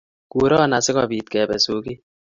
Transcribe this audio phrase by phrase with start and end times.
[0.31, 1.99] Kuron asikopit kepe soget